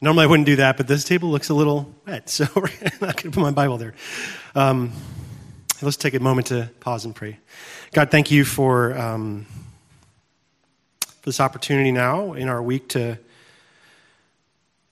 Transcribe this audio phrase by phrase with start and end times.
[0.00, 2.62] Normally I wouldn't do that, but this table looks a little wet, so I'm
[3.00, 3.94] not going to put my Bible there.
[4.54, 4.92] Um,
[5.82, 7.38] let's take a moment to pause and pray.
[7.92, 9.46] God, thank you for, um,
[11.04, 13.18] for this opportunity now in our week to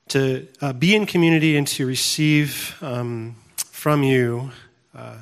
[0.09, 4.51] to uh, be in community and to receive um, from you
[4.95, 5.19] uh,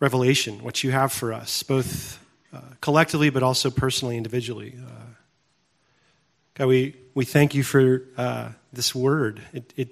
[0.00, 2.18] revelation, what you have for us, both
[2.54, 4.74] uh, collectively but also personally, individually.
[4.78, 5.14] Uh,
[6.54, 9.42] God, we, we thank you for uh, this word.
[9.52, 9.88] It, it,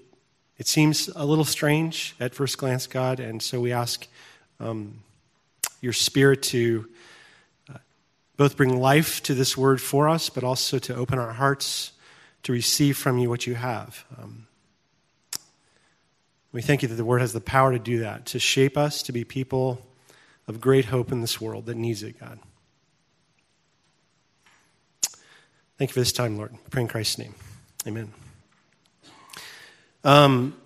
[0.56, 4.06] it seems a little strange at first glance, God, and so we ask
[4.60, 5.00] um,
[5.80, 6.88] your Spirit to
[7.72, 7.78] uh,
[8.36, 11.92] both bring life to this word for us, but also to open our hearts
[12.44, 14.04] to receive from you what you have.
[14.20, 14.46] Um,
[16.52, 19.02] we thank you that the word has the power to do that, to shape us
[19.02, 19.84] to be people
[20.46, 22.38] of great hope in this world that needs it, God.
[25.78, 26.52] Thank you for this time, Lord.
[26.52, 27.36] I pray in Christ's name.
[27.86, 28.12] Amen.
[30.02, 30.56] Um,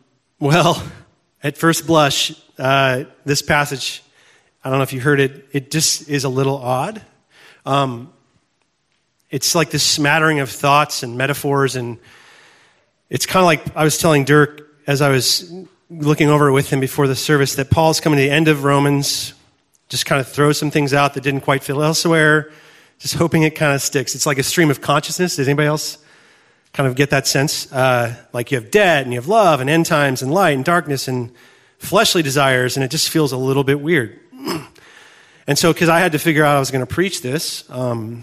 [0.40, 0.82] well,
[1.42, 4.02] at first blush, uh, this passage,
[4.64, 7.02] I don't know if you heard it, it just is a little odd.
[7.66, 8.10] Um,
[9.28, 11.98] it's like this smattering of thoughts and metaphors, and
[13.10, 15.52] it's kind of like I was telling Dirk as I was
[15.90, 18.64] looking over it with him before the service that Paul's coming to the end of
[18.64, 19.34] Romans,
[19.90, 22.50] just kind of throws some things out that didn't quite fit elsewhere
[23.02, 24.14] just hoping it kind of sticks.
[24.14, 25.34] It's like a stream of consciousness.
[25.34, 25.98] Does anybody else
[26.72, 27.70] kind of get that sense?
[27.72, 30.64] Uh, like you have debt and you have love and end times and light and
[30.64, 31.32] darkness and
[31.78, 34.20] fleshly desires, and it just feels a little bit weird.
[35.48, 38.22] and so, because I had to figure out I was going to preach this, um,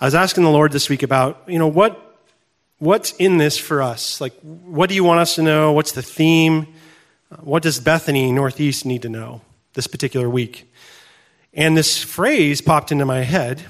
[0.00, 2.18] I was asking the Lord this week about, you know, what,
[2.78, 4.18] what's in this for us?
[4.18, 5.72] Like, what do you want us to know?
[5.72, 6.68] What's the theme?
[7.40, 9.42] What does Bethany Northeast need to know
[9.74, 10.71] this particular week?
[11.54, 13.62] And this phrase popped into my head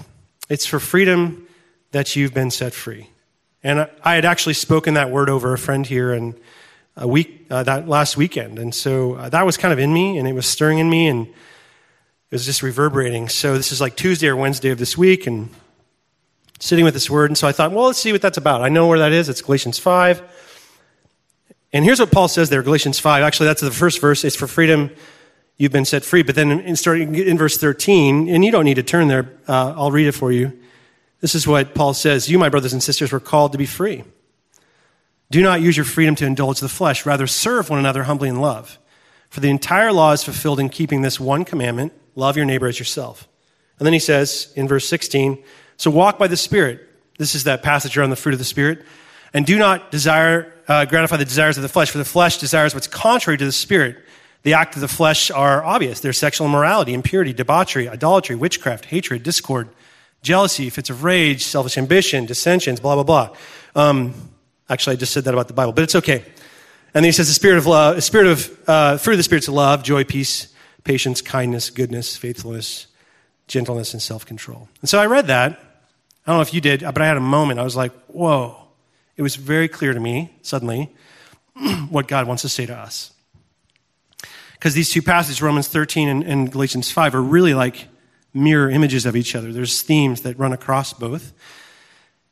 [0.48, 1.46] it's for freedom
[1.92, 3.08] that you've been set free.
[3.62, 6.34] And I had actually spoken that word over a friend here and
[6.96, 10.18] a week uh, that last weekend, and so uh, that was kind of in me,
[10.18, 11.34] and it was stirring in me, and it
[12.30, 13.30] was just reverberating.
[13.30, 15.48] So this is like Tuesday or Wednesday of this week, and
[16.60, 18.60] sitting with this word, and so I thought, well, let's see what that's about.
[18.60, 19.30] I know where that is.
[19.30, 20.22] It's Galatians five,
[21.72, 23.22] and here's what Paul says there, Galatians five.
[23.22, 24.22] Actually, that's the first verse.
[24.22, 24.90] It's for freedom
[25.62, 26.24] you've been set free.
[26.24, 29.74] But then in starting in verse 13, and you don't need to turn there, uh,
[29.76, 30.58] I'll read it for you.
[31.20, 34.02] This is what Paul says You, my brothers and sisters, were called to be free.
[35.30, 38.40] Do not use your freedom to indulge the flesh, rather, serve one another humbly in
[38.40, 38.76] love.
[39.30, 42.80] For the entire law is fulfilled in keeping this one commandment love your neighbor as
[42.80, 43.28] yourself.
[43.78, 45.42] And then he says in verse 16,
[45.76, 46.80] So walk by the Spirit.
[47.18, 48.84] This is that passage around the fruit of the Spirit.
[49.32, 52.74] And do not desire, uh, gratify the desires of the flesh, for the flesh desires
[52.74, 54.04] what's contrary to the Spirit
[54.42, 56.00] the acts of the flesh are obvious.
[56.00, 59.68] They're sexual immorality, impurity, debauchery, idolatry, witchcraft, hatred, discord,
[60.22, 63.36] jealousy, fits of rage, selfish ambition, dissensions, blah, blah, blah.
[63.76, 64.14] Um,
[64.68, 66.24] actually, I just said that about the Bible, but it's okay.
[66.94, 69.24] And then he says the spirit of love, the spirit of, uh, fruit of the
[69.24, 70.52] spirits of love, joy, peace,
[70.84, 72.88] patience, kindness, goodness, faithfulness,
[73.46, 74.68] gentleness, and self-control.
[74.80, 75.52] And so I read that.
[76.26, 77.60] I don't know if you did, but I had a moment.
[77.60, 78.58] I was like, whoa.
[79.16, 80.90] It was very clear to me, suddenly,
[81.90, 83.12] what God wants to say to us
[84.62, 87.88] because these two passages, Romans 13 and, and, Galatians 5, are really like
[88.32, 89.52] mirror images of each other.
[89.52, 91.32] There's themes that run across both.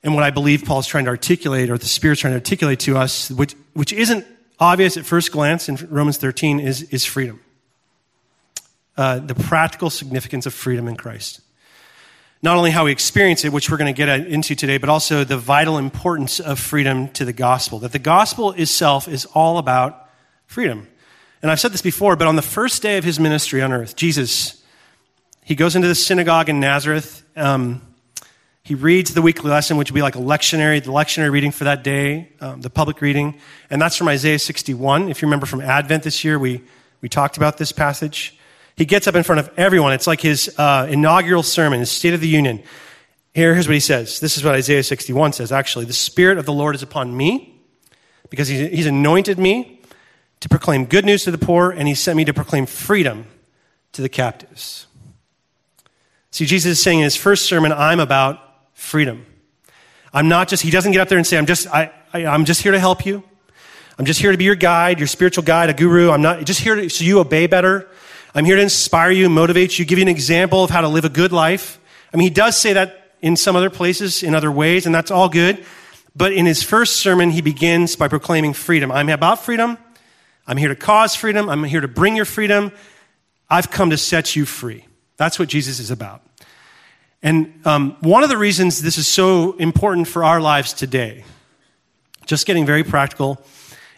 [0.04, 2.96] And what I believe Paul's trying to articulate, or the Spirit's trying to articulate to
[2.96, 4.24] us, which, which isn't
[4.60, 7.40] obvious at first glance in Romans 13, is, is freedom.
[8.96, 11.40] Uh, the practical significance of freedom in Christ.
[12.42, 15.24] Not only how we experience it, which we're going to get into today, but also
[15.24, 17.80] the vital importance of freedom to the gospel.
[17.80, 20.08] That the gospel itself is all about
[20.46, 20.86] freedom.
[21.42, 23.96] And I've said this before, but on the first day of his ministry on earth,
[23.96, 24.62] Jesus,
[25.42, 27.22] he goes into the synagogue in Nazareth.
[27.34, 27.82] Um,
[28.62, 31.64] he reads the weekly lesson, which would be like a lectionary, the lectionary reading for
[31.64, 33.40] that day, um, the public reading.
[33.70, 35.08] And that's from Isaiah 61.
[35.08, 36.62] If you remember from Advent this year, we,
[37.00, 38.38] we talked about this passage.
[38.76, 39.92] He gets up in front of everyone.
[39.92, 42.62] It's like his uh, inaugural sermon, his State of the Union.
[43.34, 44.20] Here, here's what he says.
[44.20, 45.86] This is what Isaiah 61 says, actually.
[45.86, 47.60] The Spirit of the Lord is upon me
[48.28, 49.79] because he's, he's anointed me
[50.40, 53.26] to proclaim good news to the poor, and he sent me to proclaim freedom
[53.92, 54.86] to the captives.
[56.30, 58.40] See, Jesus is saying in his first sermon, I'm about
[58.72, 59.26] freedom.
[60.12, 62.44] I'm not just, he doesn't get up there and say, I'm just, I, I, am
[62.44, 63.22] just here to help you.
[63.98, 66.10] I'm just here to be your guide, your spiritual guide, a guru.
[66.10, 67.88] I'm not just here to, so you obey better.
[68.34, 71.04] I'm here to inspire you, motivate you, give you an example of how to live
[71.04, 71.78] a good life.
[72.12, 75.10] I mean, he does say that in some other places, in other ways, and that's
[75.10, 75.64] all good.
[76.16, 78.90] But in his first sermon, he begins by proclaiming freedom.
[78.90, 79.78] I'm about freedom.
[80.50, 81.48] I'm here to cause freedom.
[81.48, 82.72] I'm here to bring your freedom.
[83.48, 84.84] I've come to set you free.
[85.16, 86.22] That's what Jesus is about.
[87.22, 91.22] And um, one of the reasons this is so important for our lives today,
[92.26, 93.40] just getting very practical,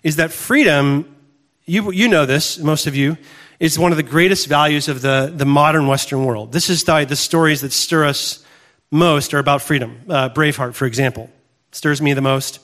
[0.02, 1.16] is that freedom,
[1.64, 3.16] you, you know this, most of you,
[3.58, 6.52] is one of the greatest values of the, the modern Western world.
[6.52, 8.44] This is the, the stories that stir us
[8.90, 10.02] most are about freedom.
[10.06, 11.31] Uh, Braveheart, for example,
[11.70, 12.58] stirs me the most.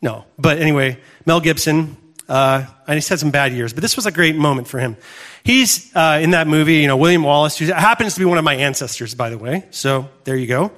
[0.00, 1.96] No, but anyway, Mel Gibson,
[2.28, 4.96] uh, and he's had some bad years, but this was a great moment for him.
[5.44, 8.44] He's uh, in that movie, you know, William Wallace, who happens to be one of
[8.44, 9.64] my ancestors, by the way.
[9.70, 10.72] So there you go.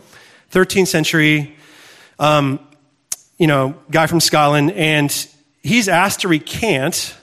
[0.52, 1.56] 13th century,
[2.18, 2.60] um,
[3.38, 5.10] you know, guy from Scotland, and
[5.62, 7.14] he's asked to recant.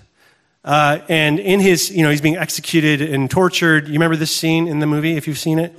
[0.64, 3.88] Uh, and in his, you know, he's being executed and tortured.
[3.88, 5.78] You remember this scene in the movie, if you've seen it?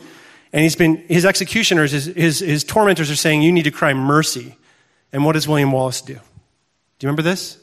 [0.53, 3.93] And he's been, his executioners, his, his, his tormentors are saying, You need to cry
[3.95, 4.57] mercy.
[5.13, 6.15] And what does William Wallace do?
[6.15, 7.59] Do you remember this?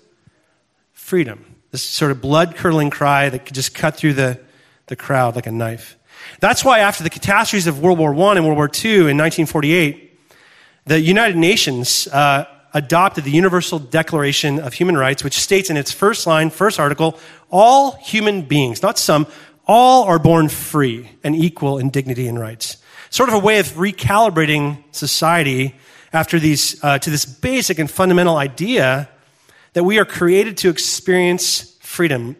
[1.13, 1.45] Freedom.
[1.69, 4.39] This sort of blood curdling cry that could just cut through the,
[4.87, 5.95] the crowd like a knife.
[6.39, 10.19] That's why, after the catastrophes of World War I and World War II in 1948,
[10.87, 15.91] the United Nations uh, adopted the Universal Declaration of Human Rights, which states in its
[15.91, 17.19] first line, first article,
[17.51, 19.27] all human beings, not some,
[19.67, 22.77] all are born free and equal in dignity and rights.
[23.11, 25.75] Sort of a way of recalibrating society
[26.11, 29.09] after these, uh, to this basic and fundamental idea
[29.73, 32.35] that we are created to experience freedom.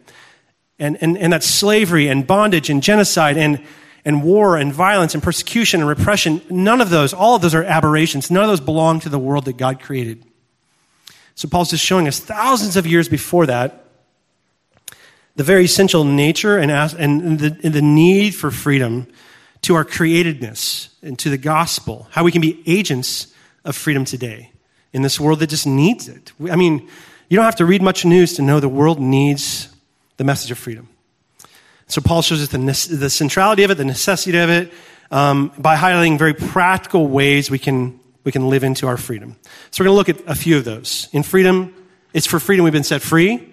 [0.78, 3.62] And, and, and that slavery and bondage and genocide and,
[4.04, 7.62] and war and violence and persecution and repression, none of those, all of those are
[7.62, 8.30] aberrations.
[8.30, 10.24] None of those belong to the world that God created.
[11.36, 13.84] So Paul's just showing us thousands of years before that
[15.36, 19.06] the very essential nature and, and, the, and the need for freedom
[19.62, 23.32] to our createdness and to the gospel, how we can be agents
[23.64, 24.52] of freedom today
[24.92, 26.32] in this world that just needs it.
[26.50, 26.88] I mean,
[27.34, 29.68] you don't have to read much news to know the world needs
[30.18, 30.88] the message of freedom.
[31.88, 34.72] So Paul shows us the, the centrality of it, the necessity of it,
[35.10, 39.34] um, by highlighting very practical ways we can, we can live into our freedom.
[39.72, 41.08] So we're going to look at a few of those.
[41.10, 41.74] In freedom,
[42.12, 43.52] it's for freedom we've been set free.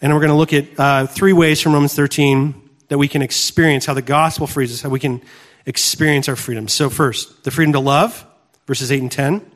[0.00, 3.22] And we're going to look at uh, three ways from Romans 13 that we can
[3.22, 5.22] experience how the gospel frees us, how we can
[5.66, 6.68] experience our freedom.
[6.68, 8.24] So, first, the freedom to love,
[8.68, 9.50] verses 8 and 10,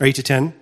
[0.00, 0.54] or 8 to 10.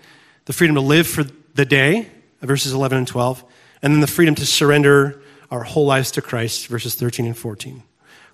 [0.46, 1.23] The freedom to live for
[1.55, 2.11] the day,
[2.46, 3.44] verses 11 and 12.
[3.82, 5.20] And then the freedom to surrender
[5.50, 7.82] our whole lives to Christ, verses 13 and 14.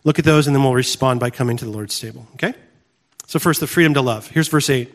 [0.05, 2.27] Look at those, and then we'll respond by coming to the Lord's table.
[2.35, 2.55] Okay?
[3.27, 4.29] So, first, the freedom to love.
[4.29, 4.93] Here's verse 8.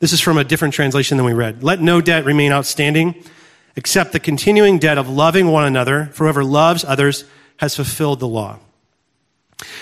[0.00, 1.62] This is from a different translation than we read.
[1.62, 3.22] Let no debt remain outstanding
[3.76, 7.24] except the continuing debt of loving one another, for whoever loves others
[7.58, 8.58] has fulfilled the law.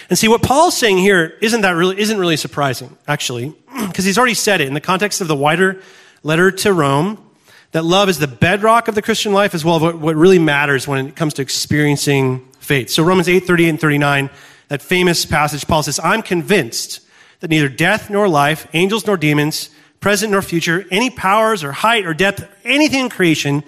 [0.09, 3.55] And see, what Paul's saying here isn't that really, isn't really surprising, actually,
[3.87, 5.81] because he's already said it in the context of the wider
[6.23, 7.26] letter to Rome,
[7.73, 10.39] that love is the bedrock of the Christian life as well as what, what really
[10.39, 12.91] matters when it comes to experiencing faith.
[12.91, 14.31] So Romans 8, 38 and 39,
[14.69, 17.01] that famous passage, Paul says, I'm convinced
[17.41, 19.71] that neither death nor life, angels nor demons,
[20.01, 23.63] present nor future, any powers or height or depth, anything in creation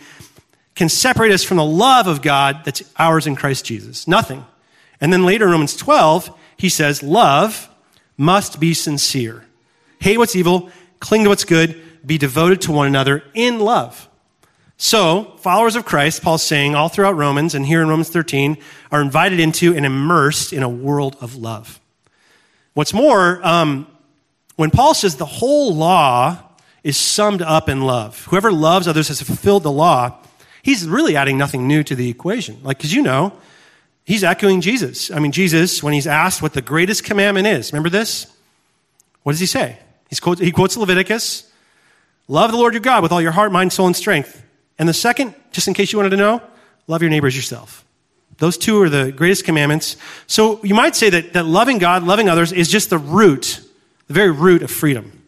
[0.75, 4.07] can separate us from the love of God that's ours in Christ Jesus?
[4.07, 4.45] Nothing.
[5.01, 7.69] And then later in Romans 12, he says, love
[8.17, 9.45] must be sincere.
[10.01, 10.71] Hate what's evil,
[11.01, 14.09] cling to what's good, be devoted to one another in love.
[14.81, 18.57] So, followers of Christ, Paul's saying all throughout Romans and here in Romans 13,
[18.93, 21.81] are invited into and immersed in a world of love.
[22.75, 23.89] What's more, um,
[24.55, 26.39] when Paul says the whole law
[26.85, 30.17] is summed up in love, whoever loves others has fulfilled the law,
[30.63, 32.61] he's really adding nothing new to the equation.
[32.63, 33.33] Like, because you know,
[34.05, 35.11] he's echoing Jesus.
[35.11, 38.33] I mean, Jesus, when he's asked what the greatest commandment is, remember this?
[39.25, 39.77] What does he say?
[40.09, 41.48] He's he quotes Leviticus
[42.29, 44.45] Love the Lord your God with all your heart, mind, soul, and strength.
[44.79, 46.43] And the second, just in case you wanted to know,
[46.87, 47.85] love your neighbors yourself.
[48.37, 49.97] Those two are the greatest commandments.
[50.27, 53.61] So you might say that, that loving God, loving others is just the root,
[54.07, 55.25] the very root of freedom.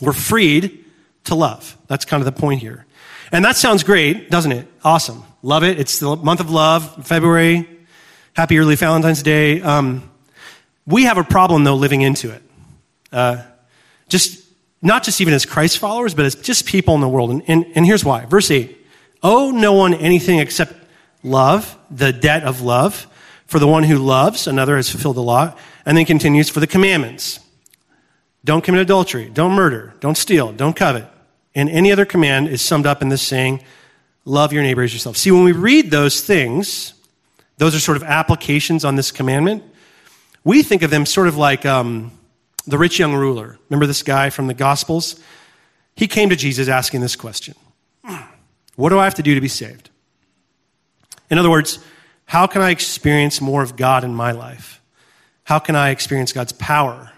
[0.00, 0.84] We're freed
[1.24, 1.76] to love.
[1.86, 2.86] That's kind of the point here.
[3.30, 4.66] And that sounds great, doesn't it?
[4.82, 5.22] Awesome.
[5.42, 5.78] Love it.
[5.78, 7.68] It's the month of love, February.
[8.34, 9.60] Happy early Valentine's Day.
[9.60, 10.10] Um,
[10.86, 12.42] we have a problem, though, living into it.
[13.12, 13.42] Uh,
[14.08, 14.43] just
[14.84, 17.30] not just even as Christ followers, but as just people in the world.
[17.30, 18.26] And, and, and here's why.
[18.26, 18.78] Verse 8
[19.22, 20.74] Owe no one anything except
[21.22, 23.08] love, the debt of love.
[23.46, 25.54] For the one who loves, another has fulfilled the law.
[25.86, 27.40] And then continues for the commandments.
[28.44, 29.30] Don't commit adultery.
[29.32, 29.94] Don't murder.
[30.00, 30.52] Don't steal.
[30.52, 31.06] Don't covet.
[31.54, 33.62] And any other command is summed up in this saying,
[34.24, 35.16] love your neighbor as yourself.
[35.16, 36.94] See, when we read those things,
[37.58, 39.62] those are sort of applications on this commandment.
[40.42, 42.12] We think of them sort of like um,
[42.66, 43.58] the rich young ruler.
[43.68, 45.20] Remember this guy from the Gospels?
[45.96, 47.54] He came to Jesus asking this question
[48.76, 49.90] What do I have to do to be saved?
[51.30, 51.78] In other words,
[52.26, 54.80] how can I experience more of God in my life?
[55.44, 57.12] How can I experience God's power?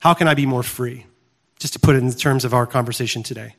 [0.00, 1.06] How can I be more free?
[1.58, 3.54] Just to put it in the terms of our conversation today.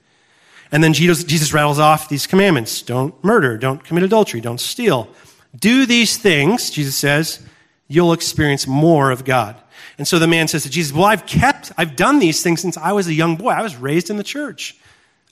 [0.72, 5.08] And then Jesus, Jesus rattles off these commandments don't murder, don't commit adultery, don't steal.
[5.56, 7.46] Do these things, Jesus says,
[7.88, 9.56] you'll experience more of God.
[9.98, 12.78] And so the man says to Jesus, Well, I've kept, I've done these things since
[12.78, 13.52] I was a young boy.
[13.52, 14.76] I was raised in the church.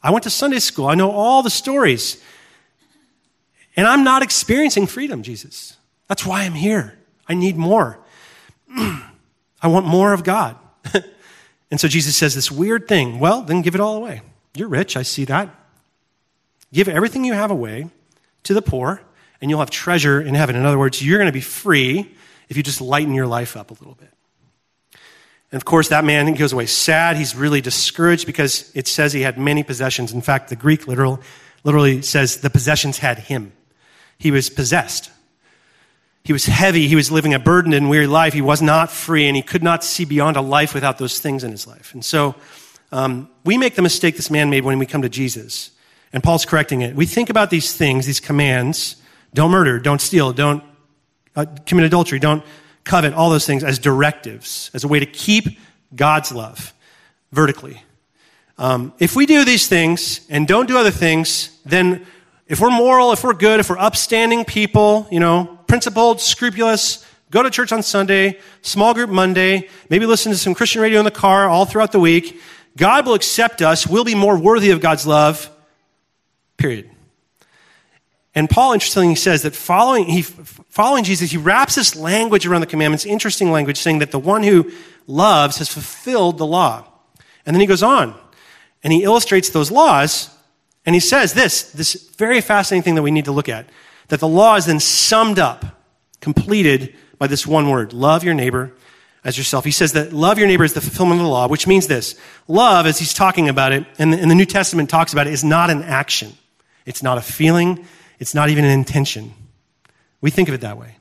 [0.03, 0.87] I went to Sunday school.
[0.87, 2.21] I know all the stories.
[3.75, 5.77] And I'm not experiencing freedom, Jesus.
[6.07, 6.97] That's why I'm here.
[7.27, 7.99] I need more.
[8.69, 10.57] I want more of God.
[11.71, 13.19] and so Jesus says this weird thing.
[13.19, 14.21] Well, then give it all away.
[14.55, 14.97] You're rich.
[14.97, 15.55] I see that.
[16.73, 17.89] Give everything you have away
[18.43, 19.01] to the poor,
[19.39, 20.55] and you'll have treasure in heaven.
[20.55, 22.13] In other words, you're going to be free
[22.49, 24.11] if you just lighten your life up a little bit.
[25.51, 27.17] And of course, that man goes away sad.
[27.17, 30.13] He's really discouraged because it says he had many possessions.
[30.13, 31.19] In fact, the Greek literal,
[31.63, 33.51] literally says the possessions had him.
[34.17, 35.11] He was possessed.
[36.23, 36.87] He was heavy.
[36.87, 38.33] He was living a burdened and weary life.
[38.33, 41.43] He was not free, and he could not see beyond a life without those things
[41.43, 41.93] in his life.
[41.93, 42.35] And so
[42.91, 45.71] um, we make the mistake this man made when we come to Jesus.
[46.13, 46.95] And Paul's correcting it.
[46.95, 48.97] We think about these things, these commands
[49.33, 50.63] don't murder, don't steal, don't
[51.35, 52.43] uh, commit adultery, don't
[52.83, 55.59] covet, all those things as directives, as a way to keep
[55.95, 56.73] God's love
[57.31, 57.81] vertically.
[58.57, 62.05] Um, if we do these things and don't do other things, then
[62.47, 67.41] if we're moral, if we're good, if we're upstanding people, you know, principled, scrupulous, go
[67.41, 71.11] to church on Sunday, small group Monday, maybe listen to some Christian radio in the
[71.11, 72.39] car all throughout the week,
[72.77, 73.87] God will accept us.
[73.87, 75.49] We'll be more worthy of God's love,
[76.57, 76.90] period.
[78.33, 82.67] And Paul, interestingly, says that following, he, following Jesus, he wraps this language around the
[82.67, 84.71] commandments, interesting language, saying that the one who
[85.05, 86.85] loves has fulfilled the law.
[87.45, 88.15] And then he goes on
[88.83, 90.29] and he illustrates those laws
[90.85, 93.67] and he says this, this very fascinating thing that we need to look at,
[94.07, 95.65] that the law is then summed up,
[96.21, 98.73] completed by this one word, love your neighbor
[99.23, 99.63] as yourself.
[99.63, 102.15] He says that love your neighbor is the fulfillment of the law, which means this.
[102.47, 105.33] Love, as he's talking about it, and the, and the New Testament talks about it,
[105.33, 106.33] is not an action.
[106.85, 107.85] It's not a feeling.
[108.21, 109.33] It's not even an intention.
[110.21, 110.95] We think of it that way.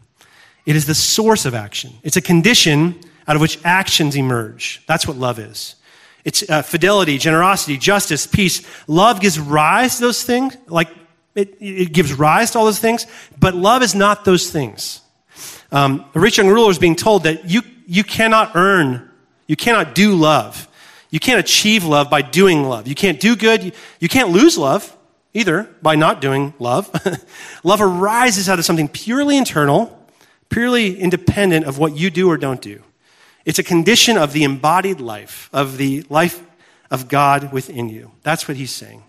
[0.65, 1.93] It is the source of action.
[2.03, 2.99] It's a condition
[3.29, 4.83] out of which actions emerge.
[4.87, 5.75] That's what love is.
[6.25, 8.67] It's uh, fidelity, generosity, justice, peace.
[8.89, 10.89] Love gives rise to those things, like
[11.35, 13.07] it, it gives rise to all those things,
[13.39, 15.03] but love is not those things.
[15.71, 19.11] Um, a rich young ruler is being told that you, you cannot earn,
[19.47, 20.69] you cannot do love.
[21.11, 22.89] You can't achieve love by doing love.
[22.89, 23.63] You can't do good.
[23.63, 24.97] You, you can't lose love
[25.33, 26.91] either by not doing love.
[27.65, 30.07] love arises out of something purely internal,
[30.49, 32.83] purely independent of what you do or don't do.
[33.45, 36.43] It's a condition of the embodied life, of the life
[36.91, 38.11] of God within you.
[38.23, 39.03] That's what he's saying.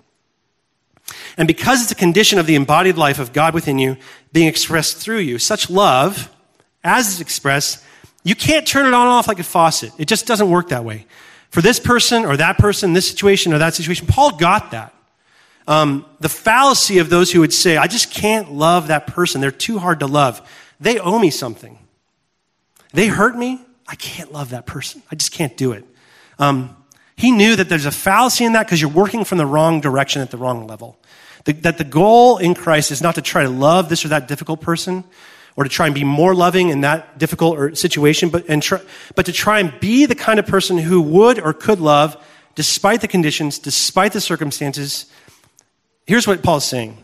[1.37, 3.97] And because it's a condition of the embodied life of God within you
[4.31, 6.29] being expressed through you, such love,
[6.83, 7.83] as it's expressed,
[8.23, 9.91] you can't turn it on and off like a faucet.
[9.97, 11.05] It just doesn't work that way.
[11.49, 14.93] For this person or that person, this situation or that situation, Paul got that
[15.67, 19.41] um, the fallacy of those who would say, I just can't love that person.
[19.41, 20.47] They're too hard to love.
[20.79, 21.77] They owe me something.
[22.93, 23.61] They hurt me.
[23.87, 25.03] I can't love that person.
[25.11, 25.85] I just can't do it.
[26.39, 26.75] Um,
[27.15, 30.21] he knew that there's a fallacy in that because you're working from the wrong direction
[30.21, 30.97] at the wrong level.
[31.45, 34.27] The, that the goal in Christ is not to try to love this or that
[34.27, 35.03] difficult person
[35.55, 38.79] or to try and be more loving in that difficult or situation, but, and try,
[39.15, 42.17] but to try and be the kind of person who would or could love
[42.55, 45.05] despite the conditions, despite the circumstances,
[46.05, 46.97] Here's what Paul's saying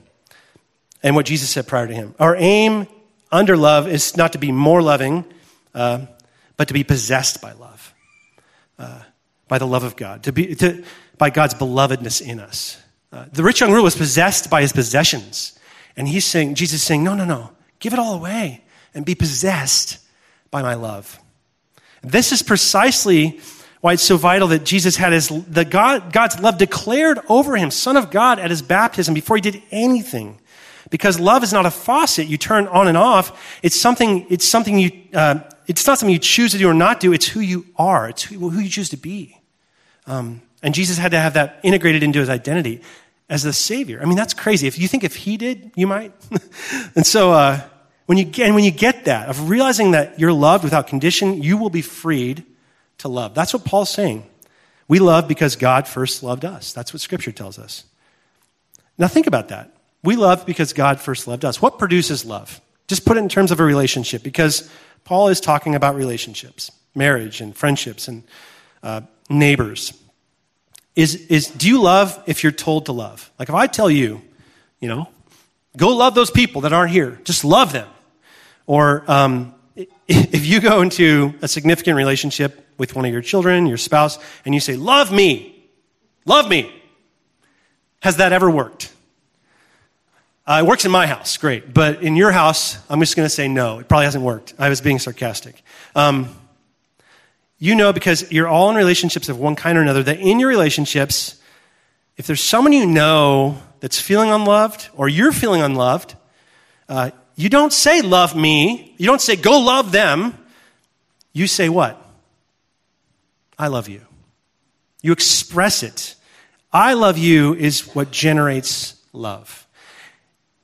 [1.04, 2.16] and what Jesus said prior to him.
[2.20, 2.88] Our aim
[3.32, 5.25] under love is not to be more loving,
[5.74, 6.06] uh,
[6.56, 7.94] but to be possessed by love,
[8.80, 9.01] uh,
[9.48, 10.84] by the love of God, to be, to,
[11.18, 12.82] by God's belovedness in us.
[13.12, 15.58] Uh, the rich young ruler was possessed by his possessions.
[15.96, 18.63] And he's saying, Jesus is saying, no, no, no, give it all away
[18.94, 20.00] and be possessed
[20.51, 21.20] by my love.
[22.04, 23.39] This is precisely
[23.81, 27.72] why it's so vital that Jesus had his, the God, God's love declared over him,
[27.72, 30.39] Son of God, at his baptism before he did anything.
[30.89, 33.60] Because love is not a faucet you turn on and off.
[33.62, 37.00] It's something, it's something you, uh, it's not something you choose to do or not
[37.00, 37.13] do.
[37.13, 38.10] It's who you are.
[38.10, 39.38] It's who, who you choose to be.
[40.05, 42.81] Um, and Jesus had to have that integrated into his identity
[43.29, 44.00] as the Savior.
[44.01, 44.67] I mean, that's crazy.
[44.67, 46.13] If you think if he did, you might.
[46.96, 47.62] and so, uh,
[48.05, 51.57] when you and when you get that, of realizing that you're loved without condition, you
[51.57, 52.46] will be freed
[53.00, 53.34] to love.
[53.34, 54.25] That's what Paul's saying.
[54.88, 56.74] We love because God first loved us.
[56.74, 57.84] That's what Scripture tells us.
[58.98, 59.74] Now, think about that.
[60.04, 61.62] We love because God first loved us.
[61.62, 62.62] What produces love?
[62.88, 64.70] Just put it in terms of a relationship because
[65.04, 68.24] Paul is talking about relationships, marriage, and friendships, and
[68.82, 69.94] uh, neighbors.
[70.96, 73.30] Is, is, do you love if you're told to love?
[73.38, 74.22] Like if I tell you,
[74.80, 75.10] you know,
[75.75, 77.88] go love those people that aren't here, just love them.
[78.66, 79.54] Or um,
[80.08, 84.53] if you go into a significant relationship with one of your children, your spouse, and
[84.53, 85.63] you say, Love me,
[86.25, 86.74] love me.
[88.01, 88.93] Has that ever worked?
[90.46, 91.74] Uh, it works in my house, great.
[91.74, 93.79] But in your house, I'm just going to say no.
[93.79, 94.53] It probably hasn't worked.
[94.57, 95.62] I was being sarcastic.
[95.93, 96.29] Um,
[97.60, 100.48] you know, because you're all in relationships of one kind or another, that in your
[100.48, 101.41] relationships,
[102.15, 106.15] if there's someone you know that's feeling unloved or you're feeling unloved,
[106.88, 108.96] uh, you don't say, love me.
[108.98, 110.38] You don't say, go love them.
[111.34, 112.01] You say, what?
[113.57, 114.01] I love you.
[115.01, 116.15] You express it.
[116.71, 119.67] I love you is what generates love.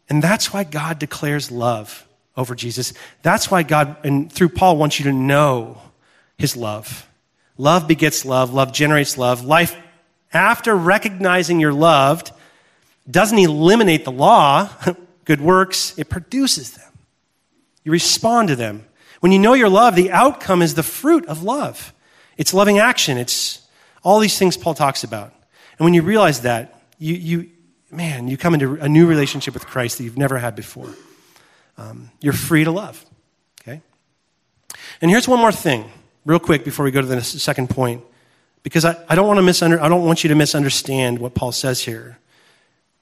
[0.10, 2.94] And that's why God declares love over Jesus.
[3.22, 5.82] That's why God, and through Paul, wants you to know
[6.38, 7.08] his love.
[7.58, 8.54] Love begets love.
[8.54, 9.46] Love generates love.
[9.46, 9.76] Life,
[10.34, 12.32] after recognizing you're loved,
[13.10, 14.70] doesn't eliminate the law,
[15.26, 16.92] good works, it produces them.
[17.84, 18.86] You respond to them.
[19.20, 21.94] When you know your love, the outcome is the fruit of love.
[22.38, 23.18] It's loving action.
[23.18, 23.66] It's
[24.04, 25.34] all these things Paul talks about.
[25.78, 27.50] And when you realize that, you, you
[27.92, 30.90] man, you come into a new relationship with Christ that you've never had before.
[31.78, 33.04] Um, you're free to love.
[33.62, 33.82] Okay?
[35.02, 35.90] And here's one more thing,
[36.26, 38.04] real quick, before we go to the second point,
[38.64, 41.52] because I, I don't want to misunder, I don't want you to misunderstand what Paul
[41.52, 42.20] says here.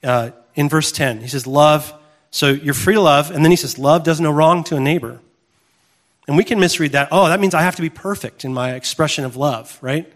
[0.03, 1.93] Uh, in verse 10, he says, Love,
[2.31, 4.79] so you're free to love, and then he says, Love does no wrong to a
[4.79, 5.19] neighbor.
[6.31, 7.09] And we can misread that.
[7.11, 10.09] Oh, that means I have to be perfect in my expression of love, right?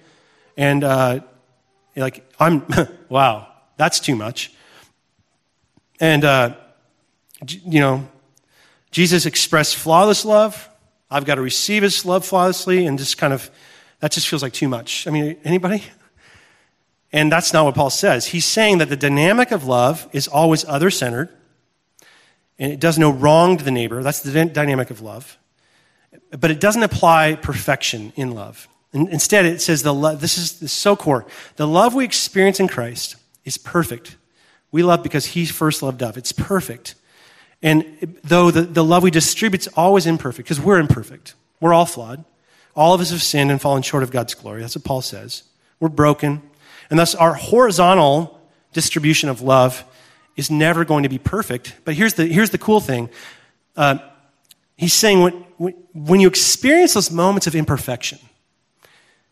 [0.56, 1.20] And uh,
[1.94, 2.66] like, I'm,
[3.10, 4.54] wow, that's too much.
[6.00, 6.56] And, uh,
[7.50, 8.08] you know,
[8.92, 10.70] Jesus expressed flawless love.
[11.12, 13.52] I've got to receive his love flawlessly, and just kind of,
[14.00, 15.08] that just feels like too much.
[15.08, 15.84] I mean, anybody?
[17.12, 18.26] And that's not what Paul says.
[18.26, 21.30] He's saying that the dynamic of love is always other centered,
[22.58, 24.04] and it does no wrong to the neighbor.
[24.04, 25.38] That's the dynamic of love.
[26.40, 28.68] But it doesn't apply perfection in love.
[28.94, 31.26] Instead, it says the love, this is, this is so core.
[31.58, 34.16] The love we experience in Christ is perfect.
[34.72, 36.18] We love because he first loved us.
[36.18, 36.96] It's perfect.
[37.62, 41.86] And though the, the love we distribute is always imperfect, because we're imperfect, we're all
[41.86, 42.24] flawed.
[42.76, 44.62] All of us have sinned and fallen short of God's glory.
[44.62, 45.44] That's what Paul says.
[45.80, 46.42] We're broken.
[46.90, 48.40] And thus, our horizontal
[48.74, 49.84] distribution of love
[50.36, 51.76] is never going to be perfect.
[51.86, 53.10] But here's the, here's the cool thing.
[53.76, 54.00] Uh,
[54.76, 55.22] he's saying
[55.58, 58.20] when, when you experience those moments of imperfection,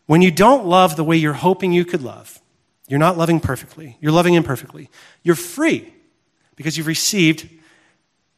[0.06, 2.40] when you don't love the way you're hoping you could love,
[2.88, 4.90] you're not loving perfectly, you're loving imperfectly,
[5.22, 5.92] you're free
[6.56, 7.48] because you've received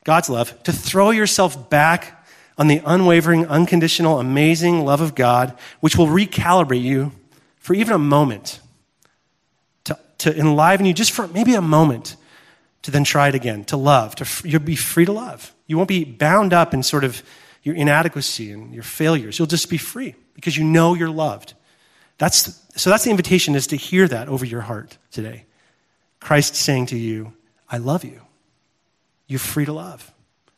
[0.05, 2.25] God's love to throw yourself back
[2.59, 7.13] on the unwavering, unconditional, amazing love of God, which will recalibrate you
[7.59, 8.61] for even a moment,
[9.85, 12.17] to, to enliven you just for maybe a moment,
[12.83, 15.53] to then try it again, to love, to, you'll be free to love.
[15.67, 17.23] You won't be bound up in sort of
[17.63, 19.39] your inadequacy and your failures.
[19.39, 21.55] You'll just be free because you know you're loved.
[22.19, 25.45] That's, so that's the invitation is to hear that over your heart today.
[26.21, 27.33] Christ saying to you,
[27.69, 28.21] I love you.
[29.27, 30.13] You're free to love.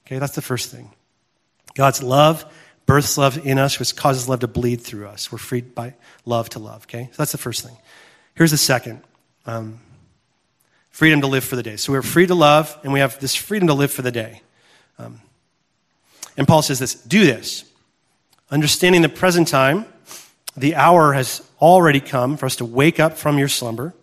[0.06, 0.90] Okay, that's the first thing.
[1.74, 2.44] God's love
[2.88, 5.30] births love in us, which causes love to bleed through us.
[5.30, 5.94] We're freed by
[6.24, 6.84] love to love.
[6.84, 7.76] Okay, so that's the first thing.
[8.34, 9.02] Here's the second
[9.44, 9.78] um,
[10.90, 11.76] freedom to live for the day.
[11.76, 14.40] So we're free to love, and we have this freedom to live for the day.
[14.98, 15.20] Um,
[16.36, 17.64] and Paul says this do this,
[18.50, 19.86] understanding the present time
[20.56, 23.94] the hour has already come for us to wake up from your slumber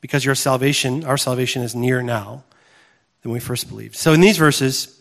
[0.00, 2.42] because your salvation, our salvation, is near now
[3.22, 3.96] than we first believed.
[3.96, 5.00] So in these verses,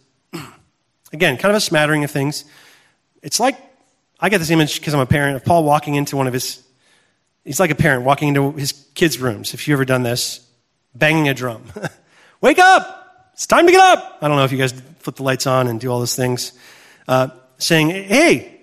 [1.13, 2.45] again, kind of a smattering of things.
[3.21, 3.57] It's like,
[4.19, 6.61] I get this image because I'm a parent of Paul walking into one of his,
[7.43, 10.45] he's like a parent walking into his kids' rooms, if you've ever done this,
[10.93, 11.63] banging a drum.
[12.41, 13.31] Wake up!
[13.33, 14.17] It's time to get up!
[14.21, 16.53] I don't know if you guys flip the lights on and do all those things.
[17.07, 18.61] Uh, saying, hey,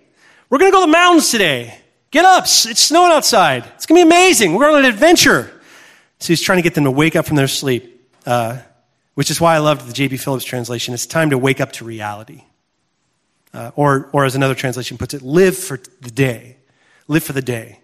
[0.48, 1.78] we're going to go to the mountains today.
[2.10, 2.44] Get up.
[2.44, 3.64] It's snowing outside.
[3.74, 4.54] It's going to be amazing.
[4.54, 5.52] We're on an adventure.
[6.18, 8.58] So he's trying to get them to wake up from their sleep, uh,
[9.14, 10.16] which is why I loved the J.B.
[10.16, 10.94] Phillips translation.
[10.94, 12.44] It's time to wake up to reality.
[13.52, 16.56] Uh, or, or as another translation puts it, live for the day.
[17.08, 17.80] Live for the day.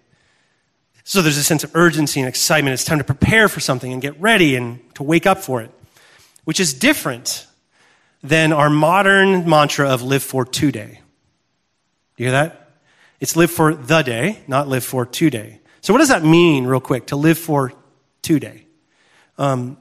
[1.04, 2.74] So there's a sense of urgency and excitement.
[2.74, 5.70] It's time to prepare for something and get ready and to wake up for it,
[6.44, 7.46] which is different
[8.22, 11.00] than our modern mantra of live for today.
[12.16, 12.70] You hear that?
[13.20, 15.60] It's live for the day, not live for today.
[15.80, 17.72] So, what does that mean, real quick, to live for
[18.20, 18.66] today?
[19.38, 19.76] Um,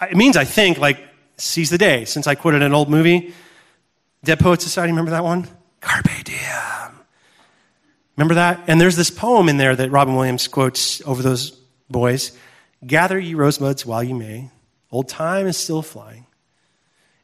[0.00, 1.00] it means, I think, like,
[1.36, 2.04] seize the day.
[2.04, 3.34] Since I quoted an old movie,
[4.24, 5.48] Dead Poet Society, remember that one?
[5.80, 7.00] Carpe diem.
[8.16, 8.64] Remember that?
[8.66, 11.50] And there's this poem in there that Robin Williams quotes over those
[11.90, 12.36] boys
[12.86, 14.50] Gather ye rosebuds while ye may,
[14.92, 16.26] old time is still flying.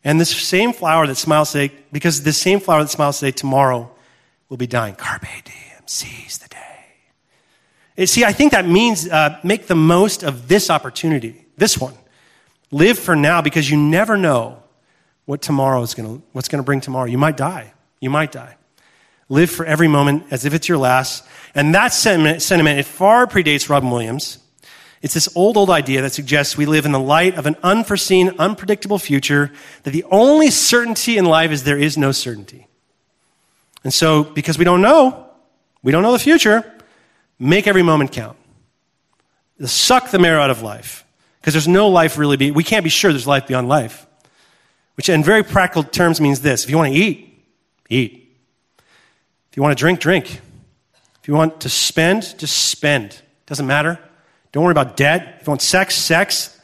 [0.05, 3.91] And this same flower that smiles today, because this same flower that smiles today, tomorrow
[4.49, 4.95] will be dying.
[4.95, 8.05] Carpe diem, seize the day.
[8.07, 11.95] See, I think that means uh, make the most of this opportunity, this one.
[12.71, 14.63] Live for now because you never know
[15.27, 17.07] what tomorrow is going to, what's going to bring tomorrow.
[17.07, 17.73] You might die.
[18.01, 18.57] You might die.
[19.29, 21.25] Live for every moment as if it's your last.
[21.55, 24.39] And that sentiment, sentiment it far predates Robin Williams.
[25.05, 28.31] It's this old, old idea that suggests we live in the light of an unforeseen,
[28.39, 32.69] unpredictable future, that the only certainty in life is there is no certainty.
[33.85, 35.29] And so, because we don't know,
[35.83, 36.65] we don't know the future,
[37.39, 38.39] make every moment count.
[39.67, 41.05] Suck the marrow out of life.
[41.39, 44.07] Because there's no life really be, we can't be sure there's life beyond life.
[44.95, 46.65] Which in very practical terms means this.
[46.65, 47.45] If you want to eat,
[47.91, 48.39] eat.
[49.51, 50.41] If you want to drink, drink.
[51.21, 53.21] If you want to spend, just spend.
[53.45, 53.99] Doesn't matter.
[54.55, 55.39] Don't worry about debt.
[55.41, 56.61] If you want sex, sex.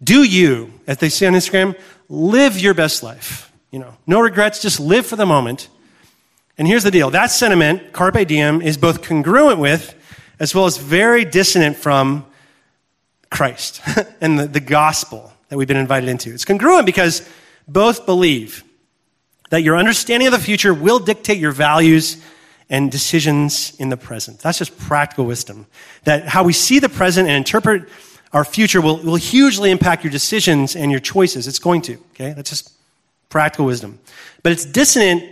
[0.00, 1.76] Do you, as they say on Instagram,
[2.08, 3.50] live your best life.
[3.72, 5.68] You know, no regrets, just live for the moment.
[6.56, 7.10] And here's the deal.
[7.10, 9.92] That sentiment, carpe diem, is both congruent with
[10.38, 12.26] as well as very dissonant from
[13.28, 13.80] Christ
[14.20, 16.32] and the, the gospel that we've been invited into.
[16.32, 17.28] It's congruent because
[17.66, 18.62] both believe
[19.50, 22.22] that your understanding of the future will dictate your values
[22.72, 24.38] and decisions in the present.
[24.40, 25.66] That's just practical wisdom.
[26.04, 27.86] That how we see the present and interpret
[28.32, 31.46] our future will, will hugely impact your decisions and your choices.
[31.46, 32.32] It's going to, okay?
[32.32, 32.72] That's just
[33.28, 33.98] practical wisdom.
[34.42, 35.22] But it's dissonant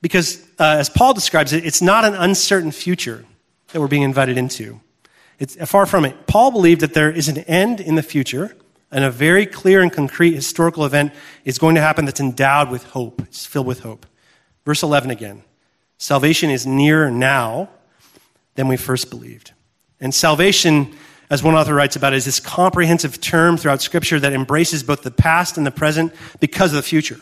[0.00, 3.26] because, uh, as Paul describes it, it's not an uncertain future
[3.72, 4.80] that we're being invited into.
[5.38, 6.26] It's far from it.
[6.26, 8.56] Paul believed that there is an end in the future,
[8.90, 11.12] and a very clear and concrete historical event
[11.44, 13.20] is going to happen that's endowed with hope.
[13.20, 14.06] It's filled with hope.
[14.64, 15.42] Verse 11 again.
[15.98, 17.68] Salvation is nearer now
[18.54, 19.52] than we first believed.
[20.00, 20.96] And salvation,
[21.28, 25.02] as one author writes about it, is this comprehensive term throughout Scripture that embraces both
[25.02, 27.20] the past and the present because of the future.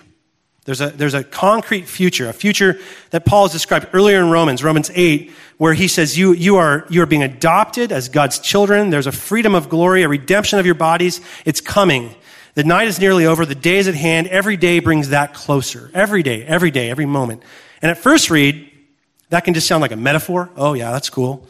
[0.66, 2.78] There's a, there's a concrete future, a future
[3.10, 6.84] that Paul has described earlier in Romans, Romans 8, where he says you, you, are,
[6.90, 8.90] you are being adopted as God's children.
[8.90, 11.20] There's a freedom of glory, a redemption of your bodies.
[11.44, 12.16] It's coming.
[12.56, 13.46] The night is nearly over.
[13.46, 14.26] The day is at hand.
[14.26, 15.88] Every day brings that closer.
[15.94, 17.44] Every day, every day, every moment.
[17.80, 18.68] And at first read,
[19.30, 20.50] that can just sound like a metaphor.
[20.56, 21.46] Oh, yeah, that's cool.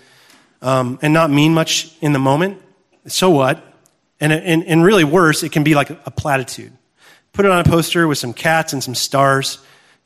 [0.60, 2.60] Um, and not mean much in the moment.
[3.06, 3.64] So what?
[4.20, 6.72] And, and, and really worse, it can be like a platitude
[7.36, 9.58] put it on a poster with some cats and some stars.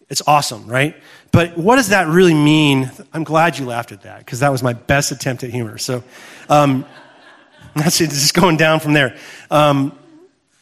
[0.08, 0.96] It's awesome, right?
[1.30, 2.90] But what does that really mean?
[3.12, 5.78] I'm glad you laughed at that because that was my best attempt at humor.
[5.78, 6.02] So
[6.48, 6.84] um,
[7.76, 9.16] that's just going down from there.
[9.48, 9.96] Um,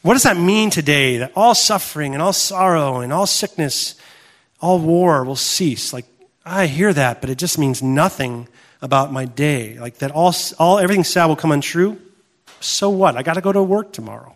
[0.01, 3.95] what does that mean today that all suffering and all sorrow and all sickness,
[4.61, 5.91] all war will cease?
[5.91, 6.05] Like,
[6.45, 8.47] I hear that, but it just means nothing
[8.81, 9.77] about my day.
[9.77, 11.99] Like that all, all everything sad will come untrue.
[12.61, 13.17] So what?
[13.17, 14.35] I got to go to work tomorrow.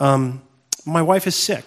[0.00, 0.42] Um,
[0.84, 1.64] my wife is sick.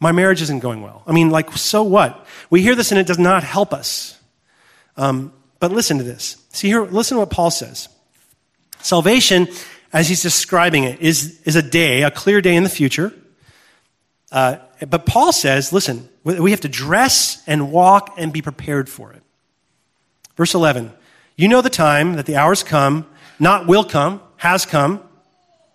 [0.00, 1.02] My marriage isn't going well.
[1.06, 2.26] I mean, like, so what?
[2.50, 4.18] We hear this and it does not help us.
[4.96, 6.36] Um, but listen to this.
[6.50, 7.88] See here, listen to what Paul says.
[8.80, 9.48] Salvation,
[9.94, 13.14] as he's describing it, is, is a day, a clear day in the future.
[14.30, 19.12] Uh, but Paul says, listen, we have to dress and walk and be prepared for
[19.12, 19.22] it.
[20.36, 20.92] Verse 11
[21.36, 23.06] You know the time that the hours come,
[23.38, 25.00] not will come, has come,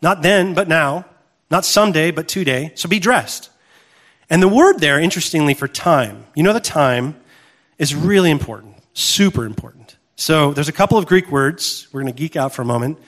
[0.02, 1.06] not then, but now
[1.50, 2.72] not someday, but today.
[2.76, 3.50] So be dressed.
[4.30, 7.16] And the word there, interestingly, for time, you know, the time
[7.80, 9.96] is really important, super important.
[10.16, 13.00] So there's a couple of Greek words, we're going to geek out for a moment,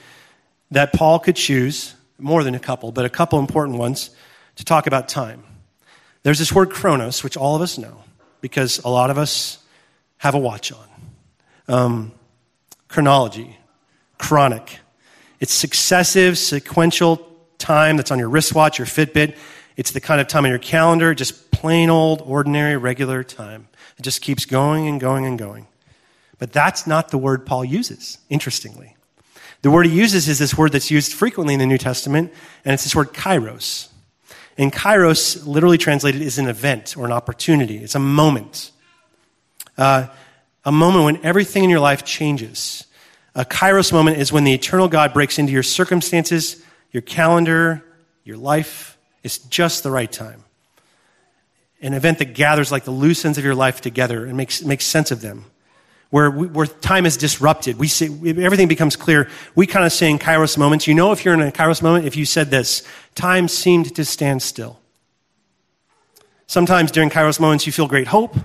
[0.72, 4.10] that Paul could choose, more than a couple, but a couple important ones
[4.56, 5.44] to talk about time.
[6.22, 8.02] There's this word chronos, which all of us know,
[8.40, 9.58] because a lot of us
[10.18, 10.88] have a watch on.
[11.68, 12.12] Um,
[12.88, 13.58] chronology,
[14.18, 14.78] chronic.
[15.40, 19.36] It's successive, sequential time that's on your wristwatch, your Fitbit.
[19.76, 23.68] It's the kind of time on your calendar, just plain old, ordinary, regular time.
[23.98, 25.66] It just keeps going and going and going.
[26.38, 28.96] But that's not the word Paul uses, interestingly.
[29.62, 32.32] The word he uses is this word that's used frequently in the New Testament,
[32.64, 33.88] and it's this word kairos.
[34.58, 37.78] And kairos, literally translated, is an event or an opportunity.
[37.78, 38.72] It's a moment.
[39.78, 40.08] Uh,
[40.64, 42.84] a moment when everything in your life changes.
[43.34, 47.82] A kairos moment is when the eternal God breaks into your circumstances your calendar,
[48.22, 48.98] your life.
[49.22, 50.44] It's just the right time.
[51.80, 54.84] An event that gathers like the loose ends of your life together and makes, makes
[54.84, 55.46] sense of them.
[56.12, 57.78] Where, where time is disrupted.
[57.78, 58.06] We see,
[58.44, 59.30] everything becomes clear.
[59.54, 62.04] We kind of say in Kairos moments, you know if you're in a Kairos moment
[62.04, 64.78] if you said this, time seemed to stand still.
[66.46, 68.36] Sometimes during Kairos moments you feel great hope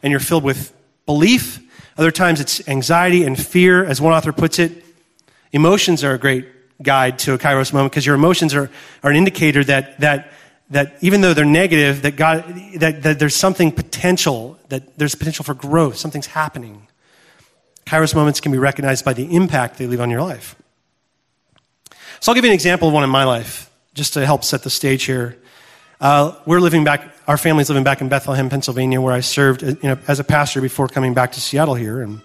[0.00, 0.72] and you're filled with
[1.06, 1.58] belief.
[1.96, 3.84] Other times it's anxiety and fear.
[3.84, 4.84] As one author puts it,
[5.50, 6.46] emotions are a great
[6.82, 8.70] guide to a kairos moment because your emotions are,
[9.02, 10.32] are an indicator that, that,
[10.70, 12.44] that even though they're negative, that, God,
[12.76, 16.87] that, that there's something potential, that there's potential for growth, something's happening.
[17.88, 20.54] Kairos moments can be recognized by the impact they leave on your life.
[22.20, 24.62] So I'll give you an example of one in my life, just to help set
[24.62, 25.38] the stage here.
[25.98, 29.68] Uh, we're living back, our family's living back in Bethlehem, Pennsylvania, where I served uh,
[29.68, 32.02] you know, as a pastor before coming back to Seattle here.
[32.02, 32.20] And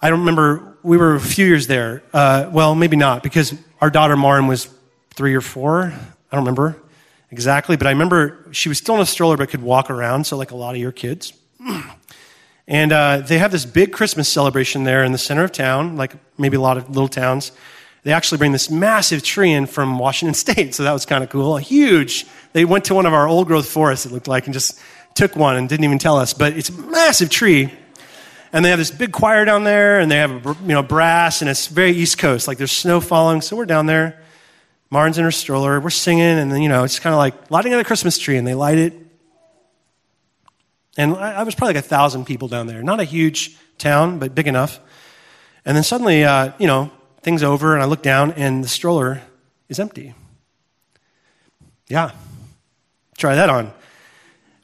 [0.00, 2.02] I don't remember, we were a few years there.
[2.14, 4.70] Uh, well, maybe not, because our daughter Marin was
[5.10, 5.82] three or four.
[5.82, 6.80] I don't remember
[7.30, 10.38] exactly, but I remember she was still in a stroller but could walk around, so
[10.38, 11.34] like a lot of your kids.
[12.66, 16.14] And uh, they have this big Christmas celebration there in the center of town, like
[16.38, 17.52] maybe a lot of little towns.
[18.04, 21.30] They actually bring this massive tree in from Washington State, so that was kind of
[21.30, 21.56] cool.
[21.56, 22.26] A huge.
[22.52, 24.78] They went to one of our old growth forests, it looked like, and just
[25.14, 26.34] took one and didn't even tell us.
[26.34, 27.72] But it's a massive tree.
[28.52, 31.50] And they have this big choir down there, and they have you know brass, and
[31.50, 32.46] it's very East Coast.
[32.46, 34.22] Like there's snow falling, so we're down there.
[34.90, 35.80] Marin's in her stroller.
[35.80, 38.36] We're singing, and then you know it's kind of like lighting on a Christmas tree,
[38.36, 38.94] and they light it,
[40.96, 42.82] and I, I was probably like a thousand people down there.
[42.82, 44.80] Not a huge town, but big enough.
[45.64, 46.90] And then suddenly, uh, you know,
[47.22, 49.22] things over, and I look down, and the stroller
[49.68, 50.14] is empty.
[51.88, 52.12] Yeah,
[53.16, 53.72] try that on.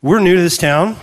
[0.03, 0.97] We're new to this town.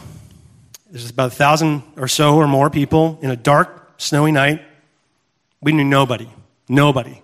[0.89, 4.61] There's about a thousand or so or more people in a dark, snowy night.
[5.61, 6.29] We knew nobody,
[6.69, 7.21] nobody.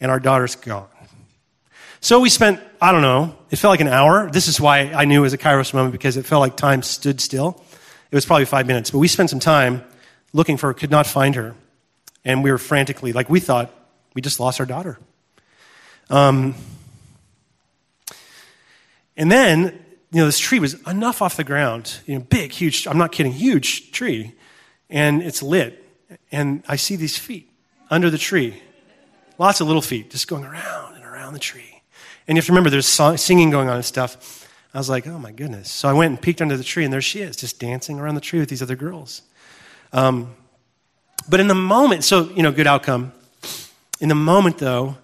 [0.00, 0.88] And our daughter's gone.
[2.00, 4.30] So we spent, I don't know, it felt like an hour.
[4.30, 6.82] This is why I knew it was a Kairos moment because it felt like time
[6.82, 7.62] stood still.
[8.10, 9.82] It was probably five minutes, but we spent some time
[10.32, 11.54] looking for her, could not find her.
[12.24, 13.72] And we were frantically, like we thought,
[14.14, 14.98] we just lost our daughter.
[16.08, 16.54] Um,
[19.16, 22.86] and then, you know, this tree was enough off the ground, you know, big, huge,
[22.86, 24.34] I'm not kidding, huge tree,
[24.88, 25.84] and it's lit.
[26.30, 27.50] And I see these feet
[27.90, 28.62] under the tree.
[29.36, 31.77] Lots of little feet just going around and around the tree.
[32.28, 34.46] And you have to remember, there's song, singing going on and stuff.
[34.74, 35.70] I was like, oh my goodness.
[35.72, 38.16] So I went and peeked under the tree, and there she is, just dancing around
[38.16, 39.22] the tree with these other girls.
[39.94, 40.34] Um,
[41.26, 43.12] but in the moment, so, you know, good outcome.
[44.00, 44.98] In the moment, though,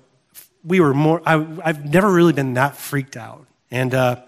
[0.62, 3.46] we were more, I, have never really been that freaked out.
[3.70, 4.22] And uh,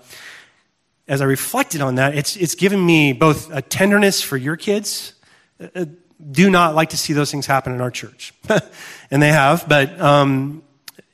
[1.07, 5.13] as I reflected on that, it's, it's given me both a tenderness for your kids.
[5.61, 5.85] Uh,
[6.31, 8.33] do not like to see those things happen in our church.
[9.11, 10.63] and they have, but um,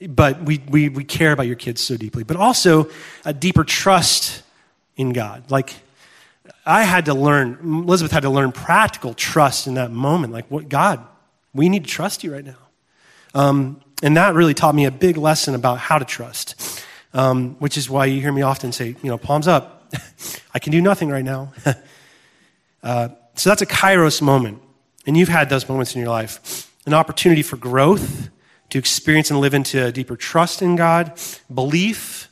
[0.08, 2.24] but we, we, we care about your kids so deeply.
[2.24, 2.90] But also
[3.24, 4.42] a deeper trust
[4.96, 5.50] in God.
[5.50, 5.74] Like,
[6.64, 10.32] I had to learn, Elizabeth had to learn practical trust in that moment.
[10.32, 11.04] Like, what, God,
[11.54, 12.56] we need to trust you right now.
[13.34, 16.84] Um, and that really taught me a big lesson about how to trust,
[17.14, 19.92] um, which is why you hear me often say, you know, palms up.
[20.54, 21.52] I can do nothing right now.
[22.82, 24.60] uh, so that's a kairos moment.
[25.06, 28.28] And you've had those moments in your life an opportunity for growth
[28.72, 31.20] to experience and live into a deeper trust in God,
[31.52, 32.30] belief,